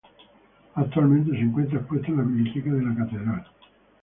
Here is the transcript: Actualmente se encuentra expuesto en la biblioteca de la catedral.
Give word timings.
Actualmente 0.73 1.29
se 1.29 1.37
encuentra 1.41 1.77
expuesto 1.77 2.07
en 2.07 2.17
la 2.17 2.23
biblioteca 2.23 2.71
de 2.73 2.81
la 2.81 2.95
catedral. 2.95 3.45